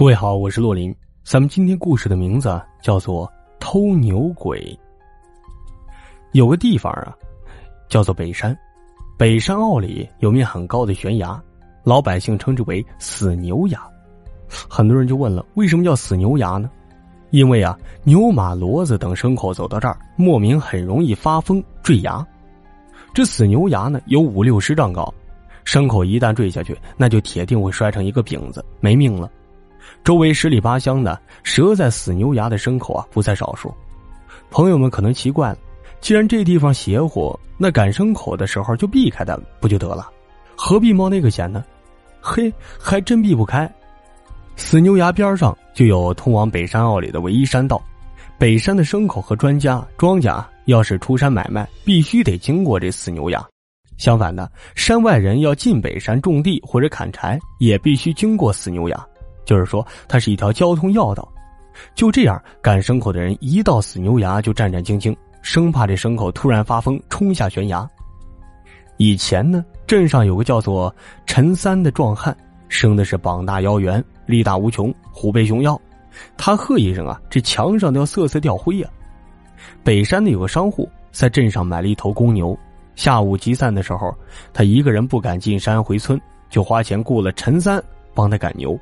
[0.00, 0.96] 各位好，我是洛林。
[1.24, 3.26] 咱们今天故事的名字叫做
[3.60, 4.58] 《偷牛鬼》。
[6.32, 7.14] 有个地方啊，
[7.86, 8.58] 叫做北山。
[9.18, 11.38] 北山坳里有面很高的悬崖，
[11.84, 13.78] 老百姓称之为“死牛崖”。
[14.70, 16.70] 很多人就问了，为什么叫死牛崖呢？
[17.28, 22.26] 因为啊，牛马骡子等牲口走到这儿，莫名很容易发疯坠崖。
[23.12, 25.12] 这死牛崖呢，有五六十丈高，
[25.66, 29.30] 牲口一旦坠下去，那就铁定会摔成一个饼子，没命了。
[30.04, 33.74] 周围十里八乡的折在死牛崖的牲口啊，不在少数。
[34.50, 35.58] 朋友们可能奇怪了，
[36.00, 40.10] 既然这地方邪乎，那赶牲口的时候就避开它不就得了？
[40.56, 41.64] 何必冒那个险呢？
[42.20, 43.70] 嘿，还真避不开。
[44.56, 47.82] 死牛崖边上就有通往北山坳里的唯一山道，
[48.38, 53.42] 北山的牲口和庄家庄稼要是出山买卖，必须得经过这死牛崖。
[53.96, 59.06] 相反的，山外人要进北山种地或者砍柴，也必须经过死牛崖。
[59.44, 61.26] 就是说，它是一条交通要道。
[61.94, 67.88] 就这样，赶牲口的人一到死牛崖就战战兢兢，生怕这牲口突然发疯冲下悬崖。
[68.98, 72.36] 以前呢，镇上有个叫做陈三的壮汉，
[72.68, 75.80] 生的是膀大腰圆，力大无穷，虎背熊腰。
[76.36, 78.88] 他喝一声啊，这墙上都要瑟瑟掉灰呀。
[79.82, 82.58] 北山的有个商户在镇上买了一头公牛，
[82.94, 84.14] 下午集散的时候，
[84.52, 88.78] 他一个人不敢进山回村，就花钱雇了陈三帮他赶牛。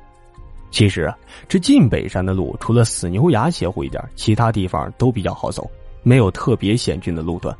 [0.71, 1.17] 其实啊，
[1.47, 5.69] 这进北山的路除了死牛崖邪乎一点，其他地方都比较好走，
[6.03, 7.55] 没有特别险峻的路段。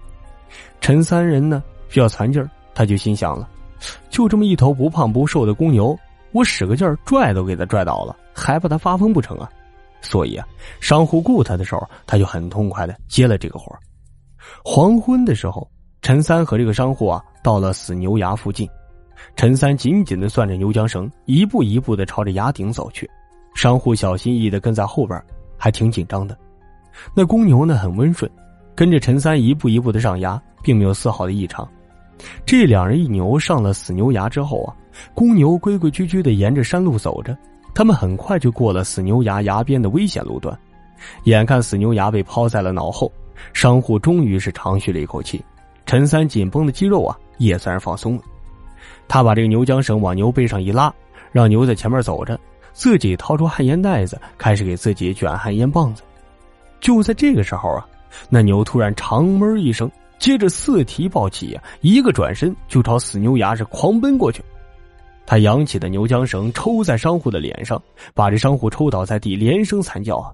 [0.80, 3.50] 陈三人呢需要攒劲儿，他就心想了：
[4.10, 5.98] 就这么一头不胖不瘦的公牛，
[6.32, 9.50] 我使个劲儿拽都给他拽倒了，还怕他发疯不成啊？
[10.02, 10.48] 所以啊，
[10.80, 13.76] 商户雇他的时候，他就很痛快的接了这个活
[14.64, 15.70] 黄昏的时候，
[16.02, 18.70] 陈三和这个商户啊到了死牛崖附近。
[19.36, 23.10] 陈三紧紧的攥着牛缰绳，一步一步的朝着崖顶走去。
[23.56, 25.22] 商户小心翼翼的跟在后边，
[25.58, 26.38] 还挺紧张的。
[27.14, 28.30] 那公牛呢，很温顺，
[28.76, 31.68] 跟着陈三一步一步的上崖，并没有丝毫的异常。
[32.46, 34.76] 这两人一牛上了死牛崖之后啊，
[35.14, 37.38] 公牛规规矩矩的沿着山路走着。
[37.74, 40.58] 他们很快就过了死牛崖崖边的危险路段。
[41.24, 43.10] 眼看死牛崖被抛在了脑后，
[43.54, 45.42] 商户终于是长吁了一口气。
[45.86, 48.24] 陈三紧绷的肌肉啊，也算是放松了。
[49.10, 50.94] 他把这个牛缰绳往牛背上一拉，
[51.32, 52.40] 让牛在前面走着，
[52.72, 56.04] 自己掏出旱烟袋子，开始给自己卷旱烟棒子。
[56.80, 57.86] 就在这个时候啊，
[58.30, 64.44] 那牛突然长闷一声，接着四蹄抱起，一个转身就朝死牛崖是狂奔过去。
[65.26, 67.82] 他扬起的牛缰绳抽在商户的脸上，
[68.14, 70.32] 把这商户抽倒在地，连声惨叫啊！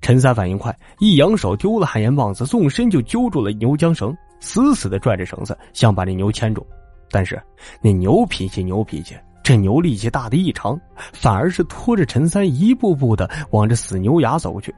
[0.00, 6.66] 陈三反应快，一扬手丢了旱烟棒子，纵身就揪住了牛缰绳，死死的拽着绳子，想把这牛牵住。
[7.12, 7.40] 但是
[7.80, 9.14] 那牛脾气，牛脾气，
[9.44, 10.80] 这牛力气大的异常，
[11.12, 14.74] 反而是拖着陈三一步步的往这死牛崖走去。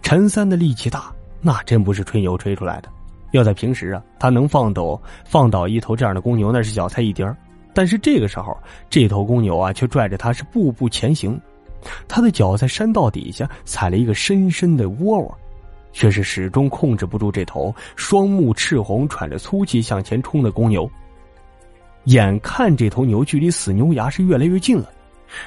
[0.00, 2.88] 陈三的力气大，那真不是吹牛吹出来的。
[3.32, 7.26] 要在平时啊，他能放倒放倒一头这样的公牛，那是小菜一碟
[7.72, 8.56] 但是这个时候，
[8.88, 11.38] 这头公牛啊，却拽着他是步步前行。
[12.06, 15.38] 他的脚在山道底下踩了一个深深的窝窝，
[15.92, 20.88] 却是始终控制不住这头双目赤红、喘着粗气向前冲的公牛。
[22.04, 24.90] 眼看这头牛距离死牛崖是越来越近了，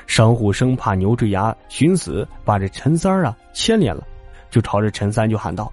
[0.07, 4.03] 商户生怕牛坠崖寻死，把这陈三啊牵连了，
[4.49, 5.71] 就朝着陈三就喊道：“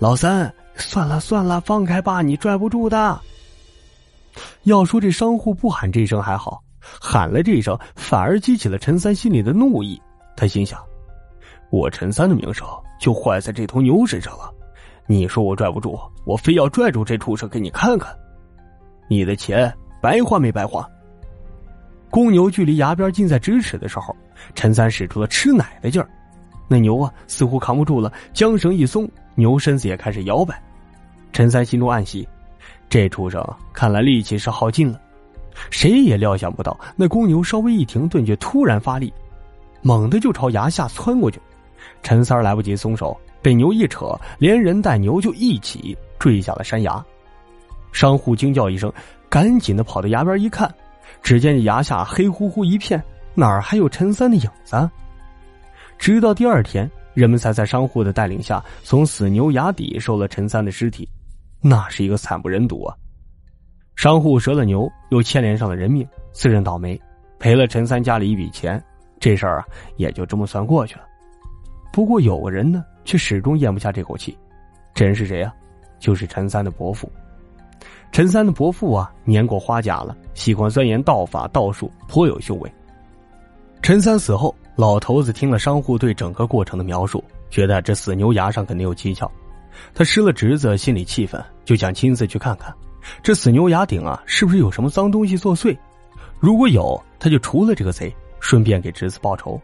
[0.00, 3.20] 老三，算了算了，放开吧，你拽不住的。”
[4.64, 10.00] 要说这商户不喊这声还好，喊了这声，反而激起了陈三心里的怒意。
[10.36, 10.80] 他心想
[11.70, 12.66] ：“我陈三的名声
[12.98, 14.50] 就坏在这头牛身上了，
[15.06, 18.12] 你说我拽不住，我非要拽住这畜生给你看看，
[19.06, 19.72] 你的钱。”
[20.04, 20.86] 白花没白花。
[22.10, 24.14] 公牛距离崖边近在咫尺的时候，
[24.54, 26.06] 陈三使出了吃奶的劲儿，
[26.68, 30.62] 那牛啊似乎扛不住了，缰绳一松，牛身子也开始摇摆。
[31.32, 32.28] 陈三心中暗喜，
[32.86, 33.42] 这畜生
[33.72, 35.00] 看来力气是耗尽了。
[35.70, 39.10] 谁也料想不到，那公牛稍微一停顿，却突然发力，
[39.80, 41.40] 猛地就朝崖下窜过去。
[42.02, 47.02] 陈三来不及松手，被牛一扯，连人带牛就一起坠下了山崖。
[47.90, 48.92] 商户惊叫一声。
[49.34, 50.72] 赶紧的跑到崖边一看，
[51.20, 53.02] 只见崖下黑乎乎一片，
[53.34, 54.88] 哪儿还有陈三的影子？
[55.98, 61.08] 直到第二天，人们才在商户的带领下从死牛崖底收了陈三的尸体，
[61.60, 62.94] 那是一个惨不忍睹啊！
[63.96, 66.96] 商户折了牛，又牵连上了人命，自认倒霉，
[67.40, 68.80] 赔了陈三家里一笔钱，
[69.18, 69.64] 这事儿啊
[69.96, 71.02] 也就这么算过去了。
[71.92, 74.38] 不过有个人呢，却始终咽不下这口气，
[74.94, 75.52] 这人是谁啊？
[75.98, 77.10] 就是陈三的伯父。
[78.14, 82.72] 陈三的伯父啊，年过花甲了，喜欢钻研道法道术，颇有修为。
[83.82, 89.28] 陈三死后，老头子听了商户对整个过程的描述，觉得这死牛牙上肯定有蹊跷。
[89.92, 92.72] 他失了侄子，心里气愤，就想亲自去看看，
[93.20, 95.76] 这死牛牙顶啊，是不是有什么脏东西作祟？
[96.38, 99.60] 如果有，他就除了这个贼，顺便给侄子报仇。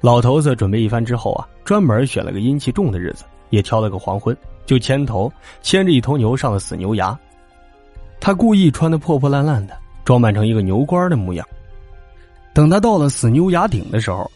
[0.00, 4.36] 老头子准备一番之后啊，专门选了个阴气重的日子，也挑了个黄昏，
[4.66, 7.16] 就牵头牵着一头牛上了死牛崖。
[8.24, 11.44] 他故意穿的破破烂烂的，装扮成一个牛倌的模样。
[12.54, 14.30] 等他到了死牛崖顶的时候，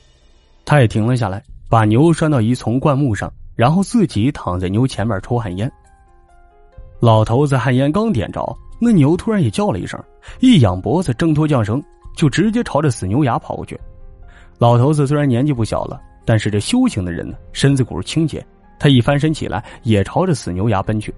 [0.64, 5.70] 他也停了下来，把牛拴到一丛灌木上，然后自己躺在牛前面抽旱烟。
[6.98, 8.44] 老头子旱烟刚点着，
[8.80, 10.02] 那牛突然也叫了一声，
[10.40, 11.80] 一仰脖子挣脱缰绳，
[12.16, 13.78] 就直接朝着死牛崖跑过去。
[14.58, 18.44] 老头子虽然年纪不小了，但是这修行的人呢，身子骨清洁，
[18.80, 21.14] 他一翻身起来，也朝着死牛崖奔去。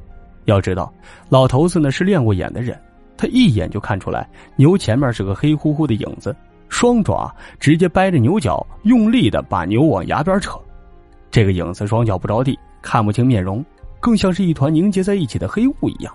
[0.49, 0.91] 要知道，
[1.29, 2.81] 老头子呢是练过眼的人，
[3.19, 6.35] 他一眼就看出来牛前面是个黑乎乎的影子。
[6.71, 7.31] 双爪
[7.61, 10.59] 直接掰着牛角，用力的把牛往崖边扯。
[11.31, 13.63] 这个影子双脚不着地，看不清面容，
[14.01, 16.15] 更像是一团凝结在一起的黑雾一样。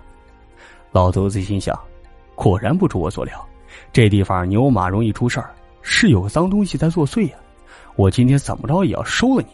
[0.90, 1.78] 老头子心想：
[2.34, 3.44] 果然不出我所料，
[3.92, 5.50] 这地方牛马容易出事儿，
[5.80, 7.36] 是有个脏东西在作祟呀！
[7.94, 9.48] 我今天怎么着也要收了你。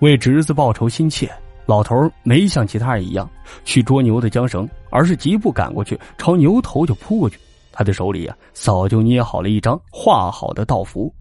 [0.00, 1.28] 为侄子报仇心切，
[1.66, 3.28] 老头没像其他人一样
[3.64, 7.38] 去捉牛的缰绳，而是疾步赶过去，朝牛头就扑过去。
[7.72, 11.12] 他的手里啊，早就捏好了一张画好的道符，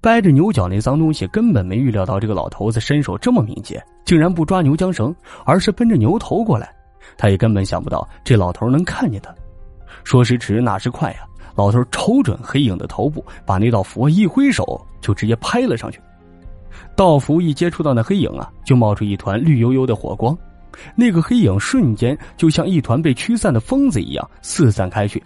[0.00, 5.14] 掰着牛角那脏东西根本没预料到这个老头子身手这么敏捷，竟然不抓牛缰绳，
[5.44, 6.74] 而是奔着牛头过来。
[7.18, 9.34] 他也根本想不到这老头能看见他。
[10.02, 16.00] 说时迟，那时快呀，老头瞅准黑影的头部，把那道符一挥手，就直接拍了上去。
[16.94, 20.36] 道符一接触到那黑影啊，就冒出一团绿油油的火光，
[20.94, 25.22] 那个黑影瞬间就像一团被驱散的疯子一样四散开去。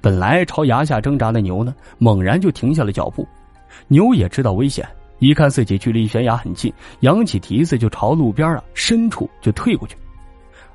[0.00, 3.26] 本来朝崖下挣扎的牛呢，猛然就停下了脚步。
[3.88, 4.86] 牛也知道危险，
[5.18, 9.96] 一看自己距离悬崖很近，扬起蹄子就朝路边啊深处就退过去。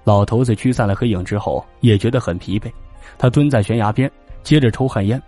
[0.04, 2.70] 老头子驱散了黑影之后，也觉得很疲惫，
[3.18, 4.12] 他蹲在悬崖边，
[4.44, 5.22] 接着抽旱烟。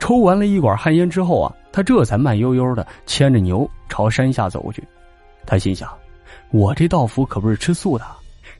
[0.00, 4.82] 抽完了一管旱烟之后啊，他这才慢悠悠的牵着牛朝山下走去。
[5.46, 5.88] 他心想：
[6.50, 8.04] 我这道符可不是吃素的，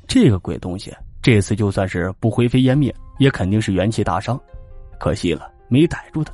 [0.06, 4.38] 这个鬼东西这次就算是不灰飞烟灭，也肯定是元气大伤。
[5.00, 6.32] 可惜了，没逮住他。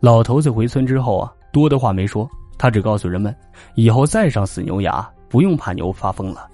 [0.00, 2.28] 老头子回村之后啊，多的话没说，
[2.58, 3.32] 他只告诉人们，
[3.76, 6.48] 以后再上死牛崖，不用怕牛发疯了。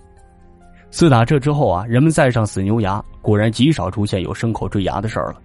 [0.91, 5.41] 自打这之后啊，人们再上死牛崖，果然极少出现有牲口坠崖的事儿了。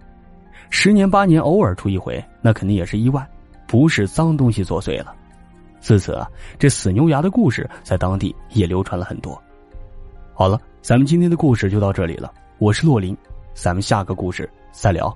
[0.70, 3.26] 十年八年偶尔出一回，那肯定也是意外，
[3.72, 5.16] 不是脏东西作祟了。
[5.80, 6.28] 自此啊，
[6.60, 9.42] 这死牛牙的故事在当地也流传了很多。
[10.34, 12.34] 好了，咱们今天的故事就到这里了。
[12.60, 13.16] 我是洛林，
[13.54, 15.16] 咱们下个故事再聊。